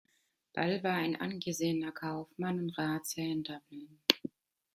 Ball 0.55 0.81
war 0.83 0.95
ein 0.95 1.15
angesehener 1.17 1.91
Kaufmann 1.91 2.57
und 2.57 2.69
Ratsherr 2.75 3.25
in 3.31 3.43
Dublin. 3.43 4.01